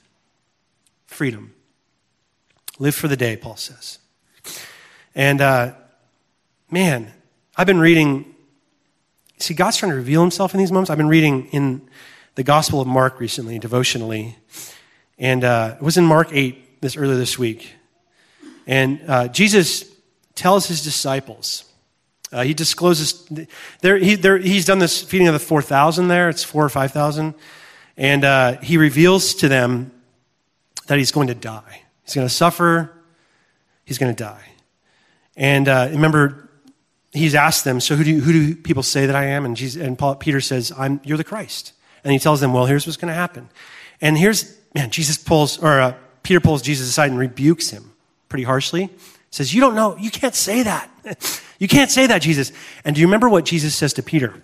[1.05, 1.53] freedom.
[2.79, 3.99] Live for the day, Paul says.
[5.15, 5.75] And uh,
[6.71, 7.13] man,
[7.59, 8.35] I've been reading.
[9.37, 10.89] See, God's trying to reveal himself in these moments.
[10.89, 11.87] I've been reading in
[12.37, 14.39] the Gospel of Mark recently, devotionally.
[15.19, 17.71] And uh, it was in Mark 8 this earlier this week.
[18.67, 19.85] And uh, Jesus
[20.37, 21.70] tells his disciples,
[22.33, 23.29] uh, he discloses,
[23.81, 27.35] there, he, there, he's done this feeding of the 4,000 there, it's 4 or 5,000.
[27.97, 29.93] And uh, he reveals to them
[30.87, 31.83] that he's going to die.
[32.05, 32.93] He's going to suffer,
[33.85, 34.45] he's going to die.
[35.37, 36.49] And uh, remember,
[37.13, 39.45] he's asked them, So who do, you, who do people say that I am?
[39.45, 41.73] And, Jesus, and Paul, Peter says, I'm, You're the Christ.
[42.05, 43.49] And he tells them, Well, here's what's going to happen.
[44.01, 47.93] And here's, man, Jesus pulls, or uh, Peter pulls Jesus aside and rebukes him
[48.29, 48.91] pretty harshly.
[49.31, 50.90] Says, You don't know, you can't say that.
[51.61, 52.53] You can't say that, Jesus.
[52.85, 54.35] And do you remember what Jesus says to Peter?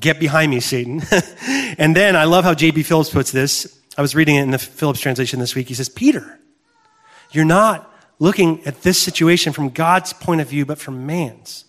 [0.00, 1.02] Get behind me, Satan.
[1.78, 2.84] and then I love how J.B.
[2.84, 3.78] Phillips puts this.
[3.96, 5.66] I was reading it in the Phillips translation this week.
[5.66, 6.38] He says, Peter,
[7.32, 11.64] you're not looking at this situation from God's point of view, but from man's.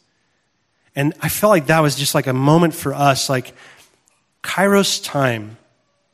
[0.96, 3.56] And I felt like that was just like a moment for us, like
[4.44, 5.58] Kairos time,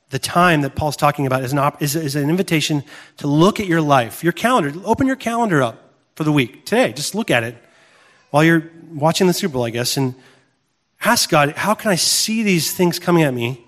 [0.10, 2.84] the time that Paul's talking about is an, op- is, is an invitation
[3.18, 4.74] to look at your life, your calendar.
[4.86, 5.85] Open your calendar up
[6.16, 6.94] for the week today.
[6.94, 7.56] Just look at it
[8.32, 10.16] while you're watching the Super Bowl, I guess, and
[11.04, 13.66] ask God, how can I see these things coming at me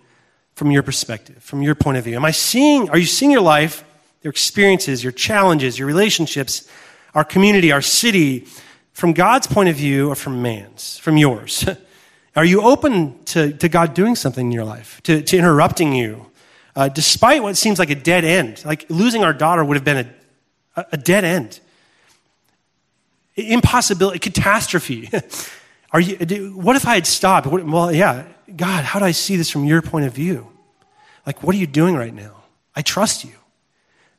[0.56, 2.16] from your perspective, from your point of view?
[2.16, 3.84] Am I seeing, are you seeing your life,
[4.24, 6.68] your experiences, your challenges, your relationships,
[7.14, 8.46] our community, our city,
[8.94, 11.68] from God's point of view or from man's, from yours?
[12.36, 16.28] Are you open to, to God doing something in your life, to, to interrupting you,
[16.76, 18.64] uh, despite what seems like a dead end?
[18.64, 20.14] Like losing our daughter would have been
[20.76, 21.60] a, a dead end
[23.38, 25.10] impossibility, catastrophe.
[25.92, 27.48] Are you, what if I had stopped?
[27.48, 30.52] Well, yeah, God, how do I see this from your point of view?
[31.26, 32.44] Like, what are you doing right now?
[32.76, 33.34] I trust you.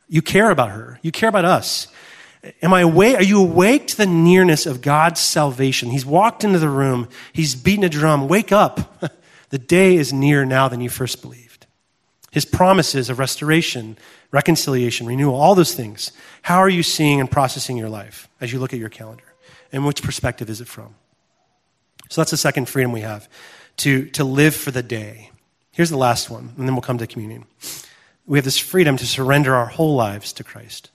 [0.08, 0.98] You care about her.
[1.02, 1.88] You care about us.
[2.62, 3.16] Am I awake?
[3.16, 5.90] Are you awake to the nearness of God's salvation?
[5.90, 7.08] He's walked into the room.
[7.32, 8.28] He's beaten a drum.
[8.28, 9.02] Wake up.
[9.50, 11.47] the day is nearer now than you first believed.
[12.38, 13.98] His promises of restoration,
[14.30, 16.12] reconciliation, renewal, all those things.
[16.42, 19.24] How are you seeing and processing your life as you look at your calendar?
[19.72, 20.94] And which perspective is it from?
[22.10, 23.28] So that's the second freedom we have
[23.78, 25.32] to, to live for the day.
[25.72, 27.44] Here's the last one, and then we'll come to communion.
[28.24, 30.92] We have this freedom to surrender our whole lives to Christ.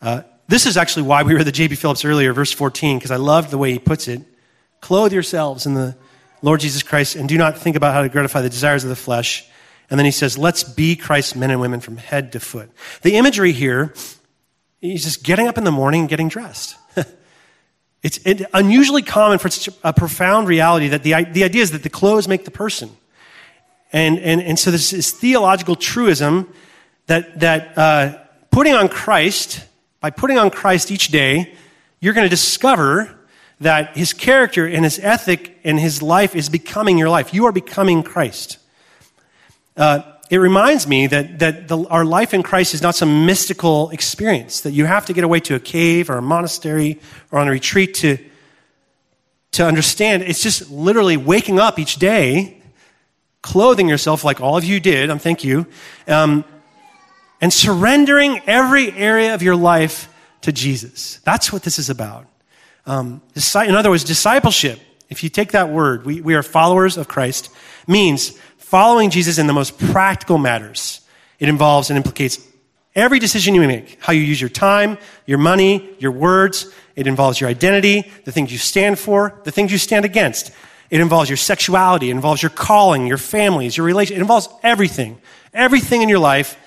[0.00, 1.74] Uh, this is actually why we read the J.B.
[1.74, 4.22] Phillips earlier, verse 14, because I loved the way he puts it.
[4.80, 5.98] Clothe yourselves in the
[6.40, 8.96] Lord Jesus Christ and do not think about how to gratify the desires of the
[8.96, 9.46] flesh.
[9.90, 12.70] And then he says, let's be Christ's men and women from head to foot.
[13.02, 13.94] The imagery here,
[14.80, 16.76] he's just getting up in the morning and getting dressed.
[18.02, 18.18] it's
[18.52, 22.26] unusually common for such a profound reality that the, the idea is that the clothes
[22.26, 22.90] make the person.
[23.92, 26.52] And, and, and so this is theological truism
[27.06, 28.18] that, that uh,
[28.50, 29.64] putting on Christ
[30.00, 31.54] by putting on Christ each day,
[32.00, 33.18] you're going to discover
[33.60, 37.32] that his character and his ethic and his life is becoming your life.
[37.32, 38.58] You are becoming Christ.
[39.76, 43.90] Uh, it reminds me that, that the, our life in Christ is not some mystical
[43.90, 47.46] experience, that you have to get away to a cave or a monastery or on
[47.46, 48.18] a retreat to,
[49.52, 50.22] to understand.
[50.24, 52.60] It's just literally waking up each day,
[53.42, 55.66] clothing yourself like all of you did, I'm thank you,
[56.08, 56.44] um,
[57.40, 60.08] and surrendering every area of your life
[60.40, 61.20] to Jesus.
[61.24, 62.26] That's what this is about.
[62.86, 67.06] Um, in other words, discipleship, if you take that word, we, we are followers of
[67.06, 67.50] Christ,
[67.86, 68.36] means
[68.66, 71.00] following Jesus in the most practical matters.
[71.38, 72.40] It involves and implicates
[72.96, 76.66] every decision you make, how you use your time, your money, your words.
[76.96, 80.50] It involves your identity, the things you stand for, the things you stand against.
[80.90, 84.16] It involves your sexuality, it involves your calling, your families, your relation.
[84.16, 85.20] It involves everything.
[85.54, 86.58] Everything in your life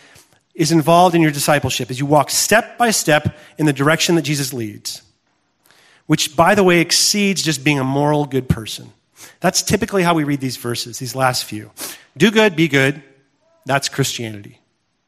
[0.56, 4.22] is involved in your discipleship as you walk step by step in the direction that
[4.22, 5.02] Jesus leads,
[6.06, 8.94] which, by the way, exceeds just being a moral good person.
[9.40, 11.72] That's typically how we read these verses, these last few.
[12.18, 13.02] Do good, be good.
[13.66, 14.60] That's Christianity.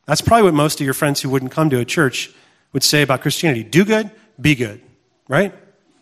[0.05, 2.31] That's probably what most of your friends who wouldn't come to a church
[2.73, 3.63] would say about Christianity.
[3.63, 4.81] Do good, be good,
[5.27, 5.53] right?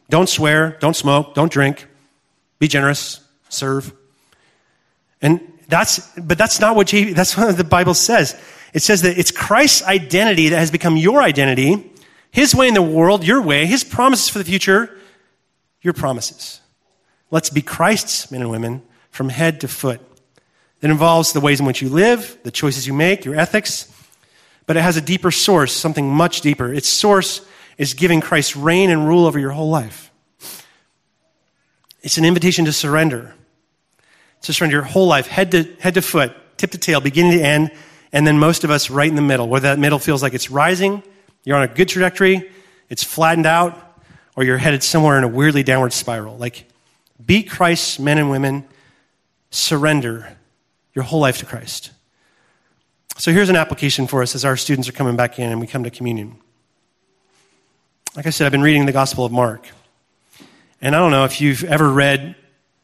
[0.09, 1.87] Don't swear, don't smoke, don't drink,
[2.57, 3.93] be generous, serve.
[5.21, 8.39] And that's, but that's not what that's what the Bible says.
[8.73, 11.91] It says that it's Christ's identity that has become your identity,
[12.31, 14.97] His way in the world, your way, His promises for the future,
[15.81, 16.61] your promises.
[17.31, 20.01] Let's be Christ's men and women from head to foot.
[20.81, 23.91] It involves the ways in which you live, the choices you make, your ethics,
[24.65, 26.73] but it has a deeper source, something much deeper.
[26.73, 27.45] Its source
[27.77, 30.11] is giving Christ reign and rule over your whole life.
[32.01, 33.33] It's an invitation to surrender,
[34.43, 37.43] to surrender your whole life, head to, head to foot, tip to tail, beginning to
[37.43, 37.71] end,
[38.13, 40.49] and then most of us right in the middle, where that middle feels like it's
[40.49, 41.03] rising,
[41.43, 42.49] you're on a good trajectory,
[42.89, 43.97] it's flattened out,
[44.35, 46.37] or you're headed somewhere in a weirdly downward spiral.
[46.37, 46.68] Like,
[47.23, 48.65] be Christ's men and women,
[49.51, 50.37] surrender
[50.93, 51.91] your whole life to Christ.
[53.17, 55.67] So here's an application for us as our students are coming back in and we
[55.67, 56.37] come to communion.
[58.15, 59.67] Like I said, I've been reading the Gospel of Mark.
[60.81, 62.35] And I don't know if you've ever read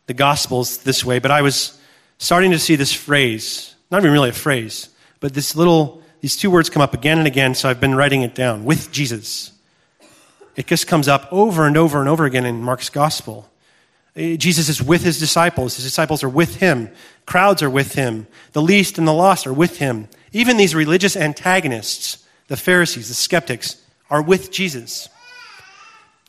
[0.08, 1.80] the Gospels this way, but I was
[2.18, 6.52] starting to see this phrase, not even really a phrase, but this little, these two
[6.52, 9.52] words come up again and again, so I've been writing it down with Jesus.
[10.56, 13.50] It just comes up over and over and over again in Mark's gospel.
[14.16, 15.76] Eh, Jesus is with his disciples.
[15.76, 16.90] His disciples are with him.
[17.26, 18.28] Crowds are with him.
[18.54, 20.08] The least and the lost are with him.
[20.32, 25.10] Even these religious antagonists, the Pharisees, the skeptics, are with Jesus.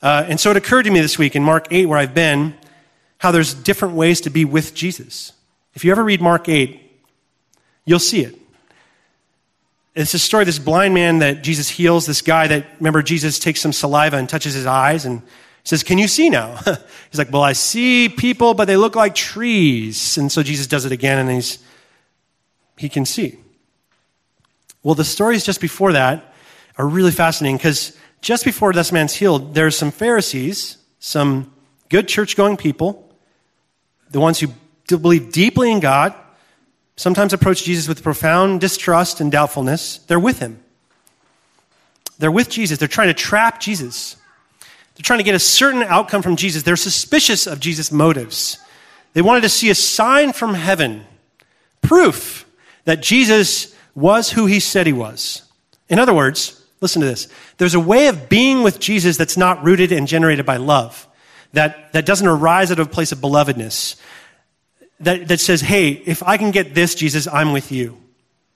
[0.02, 2.54] Uh, and so it occurred to me this week in Mark 8, where I've been,
[3.18, 5.32] how there's different ways to be with Jesus.
[5.74, 6.80] If you ever read Mark 8,
[7.84, 8.38] you'll see it.
[9.94, 13.60] It's a story this blind man that Jesus heals, this guy that, remember, Jesus takes
[13.60, 15.22] some saliva and touches his eyes and
[15.66, 16.56] says, Can you see now?
[17.10, 20.16] he's like, Well, I see people, but they look like trees.
[20.16, 21.58] And so Jesus does it again and he's,
[22.76, 23.38] he can see.
[24.82, 26.32] Well, the stories just before that
[26.78, 31.52] are really fascinating because just before this man's healed, there's some Pharisees, some
[31.88, 33.12] good church going people,
[34.10, 34.48] the ones who
[34.88, 36.14] believe deeply in God
[36.96, 40.62] sometimes approach Jesus with profound distrust and doubtfulness, they're with him.
[42.18, 42.78] They're with Jesus.
[42.78, 44.16] They're trying to trap Jesus.
[44.96, 46.62] They're trying to get a certain outcome from Jesus.
[46.62, 48.58] They're suspicious of Jesus' motives.
[49.12, 51.04] They wanted to see a sign from heaven,
[51.82, 52.46] proof
[52.84, 55.42] that Jesus was who he said he was.
[55.88, 57.28] In other words, listen to this.
[57.58, 61.06] There's a way of being with Jesus that's not rooted and generated by love,
[61.52, 63.96] that, that doesn't arise out of a place of belovedness,
[65.00, 67.98] that, that says, hey, if I can get this, Jesus, I'm with you.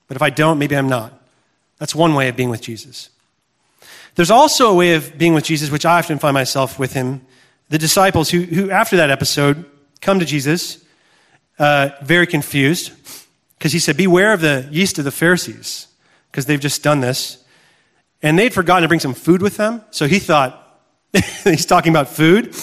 [0.07, 1.13] But if I don't, maybe I'm not.
[1.77, 3.10] That's one way of being with Jesus.
[4.15, 7.25] There's also a way of being with Jesus, which I often find myself with him.
[7.69, 9.65] The disciples who, who after that episode,
[10.01, 10.83] come to Jesus,
[11.57, 12.91] uh, very confused,
[13.57, 15.87] because he said, Beware of the yeast of the Pharisees,
[16.29, 17.37] because they've just done this.
[18.21, 19.83] And they'd forgotten to bring some food with them.
[19.91, 20.81] So he thought,
[21.43, 22.55] he's talking about food.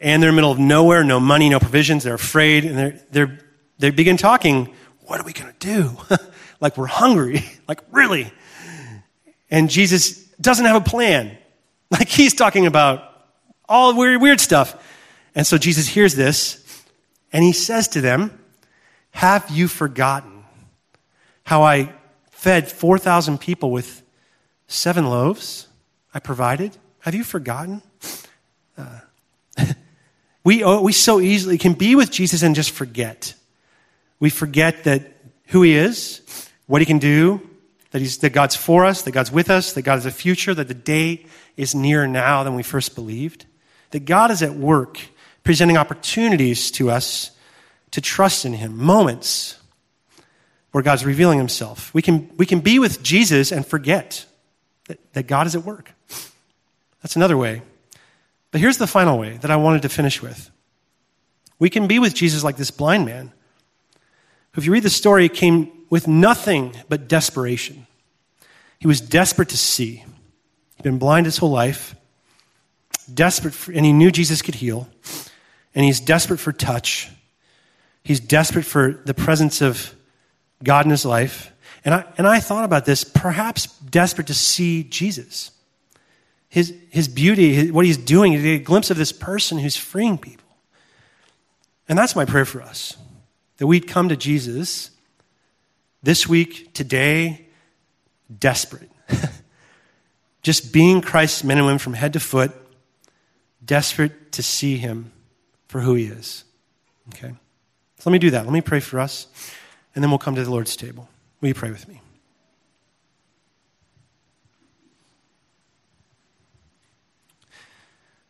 [0.00, 2.04] And they're in the middle of nowhere, no money, no provisions.
[2.04, 2.64] They're afraid.
[2.64, 3.38] And they're, they're,
[3.78, 5.96] they begin talking, What are we going to do?
[6.60, 7.44] like we're hungry.
[7.68, 8.32] like, really?
[9.50, 11.36] And Jesus doesn't have a plan.
[11.92, 13.02] Like he's talking about
[13.68, 14.80] all weird, weird stuff.
[15.34, 16.84] And so Jesus hears this
[17.32, 18.38] and he says to them,
[19.10, 20.44] Have you forgotten
[21.42, 21.92] how I
[22.30, 24.02] fed 4,000 people with
[24.68, 25.66] seven loaves
[26.14, 26.76] I provided?
[27.00, 27.82] Have you forgotten?
[28.78, 29.00] Uh,
[30.44, 33.34] we, we so easily can be with Jesus and just forget.
[34.20, 35.12] We forget that
[35.46, 36.20] who he is,
[36.68, 37.49] what he can do,
[37.90, 40.54] that, he's, that God's for us, that God's with us, that God has a future,
[40.54, 41.26] that the day
[41.56, 43.46] is nearer now than we first believed,
[43.90, 45.00] that God is at work
[45.42, 47.30] presenting opportunities to us
[47.90, 49.56] to trust in him, moments
[50.70, 51.92] where God's revealing himself.
[51.92, 54.24] We can, we can be with Jesus and forget
[54.86, 55.92] that, that God is at work.
[57.02, 57.62] That's another way.
[58.52, 60.50] But here's the final way that I wanted to finish with.
[61.58, 63.32] We can be with Jesus like this blind man,
[64.56, 67.86] if you read the story, came with nothing but desperation.
[68.78, 70.04] He was desperate to see.
[70.76, 71.94] He'd been blind his whole life,
[73.12, 74.88] desperate, for, and he knew Jesus could heal.
[75.74, 77.10] And he's desperate for touch.
[78.02, 79.94] He's desperate for the presence of
[80.64, 81.52] God in his life.
[81.84, 85.50] And I, and I thought about this, perhaps desperate to see Jesus.
[86.48, 89.76] His, his beauty, his, what he's doing, to get a glimpse of this person who's
[89.76, 90.46] freeing people.
[91.88, 92.96] And that's my prayer for us
[93.58, 94.90] that we'd come to Jesus
[96.02, 97.46] this week, today,
[98.38, 98.90] desperate.
[100.42, 102.52] Just being Christ's men and women from head to foot,
[103.64, 105.12] desperate to see him
[105.68, 106.44] for who he is.
[107.08, 107.34] Okay?
[107.98, 108.44] So let me do that.
[108.44, 109.26] Let me pray for us,
[109.94, 111.08] and then we'll come to the Lord's table.
[111.40, 112.00] Will you pray with me?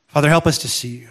[0.09, 1.11] Father, help us to see you.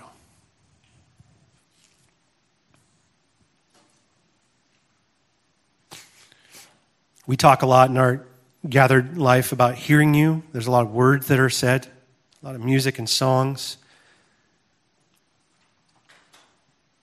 [7.30, 8.25] We talk a lot in our
[8.67, 10.41] gathered life about hearing you.
[10.51, 11.86] There's a lot of words that are said,
[12.41, 13.77] a lot of music and songs.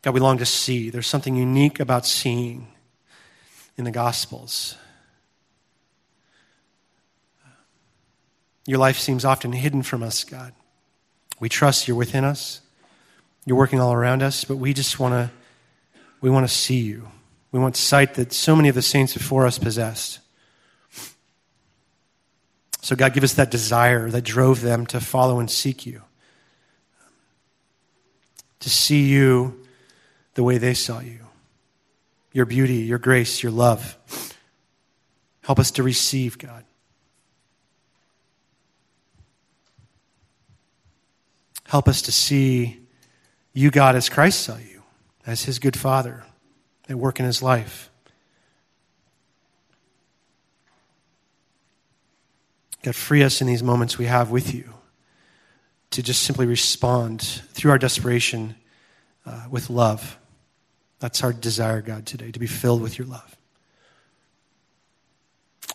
[0.02, 0.90] God, we long to see.
[0.90, 2.66] There's something unique about seeing
[3.76, 4.76] in the Gospels.
[8.66, 10.54] Your life seems often hidden from us, God.
[11.38, 12.62] We trust you're within us.
[13.44, 15.30] You're working all around us, but we just want to
[16.20, 17.12] we want to see you.
[17.52, 20.18] We want sight that so many of the saints before us possessed.
[22.82, 26.02] So, God, give us that desire that drove them to follow and seek you,
[28.60, 29.60] to see you
[30.34, 31.20] the way they saw you
[32.32, 33.96] your beauty, your grace, your love.
[35.42, 36.64] Help us to receive, God.
[41.66, 42.78] Help us to see
[43.54, 44.82] you, God, as Christ saw you,
[45.26, 46.25] as his good father
[46.88, 47.90] at work in his life.
[52.82, 54.72] God, free us in these moments we have with you
[55.90, 58.54] to just simply respond through our desperation
[59.24, 60.18] uh, with love.
[61.00, 63.36] That's our desire, God, today, to be filled with your love.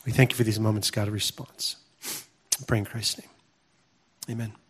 [0.05, 1.75] We thank you for these moments, God, of response.
[2.03, 3.29] I pray in Christ's name.
[4.29, 4.60] Amen.